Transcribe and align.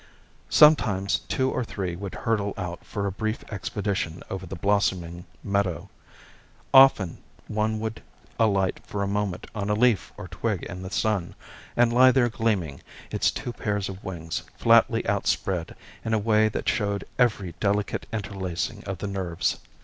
Sometimes 0.49 1.19
two 1.27 1.51
or 1.51 1.63
three 1.63 1.95
would 1.95 2.15
hurtle 2.15 2.55
out 2.57 2.83
for 2.83 3.05
a 3.05 3.11
brief 3.11 3.43
expedition 3.53 4.23
over 4.31 4.47
the 4.47 4.55
blossoming 4.55 5.25
meadow. 5.43 5.91
Often 6.73 7.19
one 7.47 7.79
would 7.79 8.01
alight 8.39 8.79
for 8.83 9.03
a 9.03 9.07
moment 9.07 9.45
on 9.53 9.69
a 9.69 9.75
leaf 9.75 10.11
or 10.17 10.27
twig 10.27 10.63
in 10.63 10.81
the 10.81 10.89
sun, 10.89 11.35
and 11.77 11.93
lie 11.93 12.11
there 12.11 12.29
gleaming, 12.29 12.81
its 13.11 13.29
two 13.29 13.53
pairs 13.53 13.89
of 13.89 14.03
wings 14.03 14.41
flatly 14.57 15.07
outspread 15.07 15.75
in 16.03 16.15
a 16.15 16.17
way 16.17 16.49
that 16.49 16.67
showed 16.67 17.05
every 17.19 17.53
delicate 17.59 18.07
interlacing 18.11 18.83
of 18.87 18.97
the 18.97 19.07
nerves. 19.07 19.59